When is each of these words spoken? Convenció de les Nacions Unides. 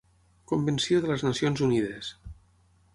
Convenció 0.51 1.03
de 1.05 1.11
les 1.13 1.27
Nacions 1.29 1.65
Unides. 1.69 2.13